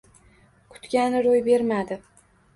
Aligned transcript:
Kutgani 0.75 1.21
roʻy 1.29 1.45
bermadi. 1.51 2.01